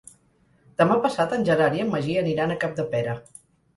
Demà 0.81 0.95
passat 1.03 1.35
en 1.37 1.45
Gerard 1.49 1.79
i 1.81 1.85
en 1.85 1.93
Magí 1.93 2.17
aniran 2.23 2.55
a 2.55 2.59
Capdepera. 2.65 3.15